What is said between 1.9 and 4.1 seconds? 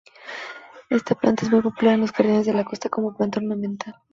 en los jardines de la costa como planta ornamental.